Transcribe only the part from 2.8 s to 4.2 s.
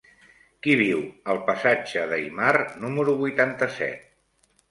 número vuitanta-set?